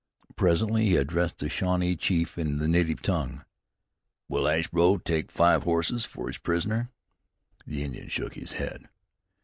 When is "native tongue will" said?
2.67-4.47